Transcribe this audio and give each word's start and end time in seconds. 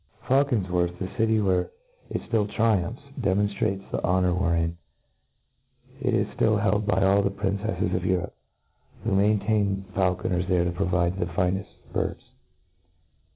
Faulconf 0.27 0.65
wortlj, 0.65 0.97
the 0.97 1.15
city 1.15 1.39
where 1.39 1.69
it 2.09 2.23
ftill 2.23 2.51
triumphs, 2.51 3.03
demon 3.19 3.47
ftrates 3.49 3.87
the 3.91 4.03
honour 4.03 4.33
wherein 4.33 4.75
it 6.01 6.11
is 6.15 6.25
ftill 6.29 6.59
held 6.59 6.87
by 6.87 7.03
all 7.03 7.21
the 7.21 7.29
princes 7.29 7.93
of 7.93 8.03
Europe, 8.03 8.33
who 9.03 9.13
maintain 9.13 9.85
faulcon 9.93 10.31
crs 10.31 10.47
there 10.47 10.63
to 10.65 10.71
provide 10.71 11.19
the 11.19 11.27
fineft 11.27 11.67
birds. 11.93 12.23